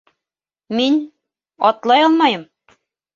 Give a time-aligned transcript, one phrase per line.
[0.79, 0.95] Мин...
[1.69, 2.47] атлай алмайым!